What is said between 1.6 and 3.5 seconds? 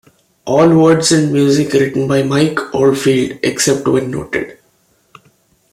written by Mike Oldfield,